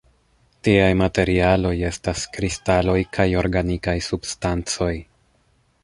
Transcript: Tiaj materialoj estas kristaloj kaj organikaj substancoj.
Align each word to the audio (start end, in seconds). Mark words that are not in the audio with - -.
Tiaj 0.67 0.87
materialoj 1.01 1.73
estas 1.89 2.23
kristaloj 2.37 2.97
kaj 3.19 3.27
organikaj 3.45 3.97
substancoj. 4.11 4.93